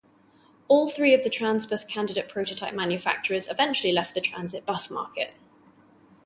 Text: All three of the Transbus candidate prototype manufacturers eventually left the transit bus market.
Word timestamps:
All 0.67 0.89
three 0.89 1.13
of 1.13 1.23
the 1.23 1.29
Transbus 1.29 1.87
candidate 1.87 2.27
prototype 2.27 2.73
manufacturers 2.73 3.47
eventually 3.47 3.93
left 3.93 4.15
the 4.15 4.19
transit 4.21 4.65
bus 4.65 4.89
market. 4.89 5.35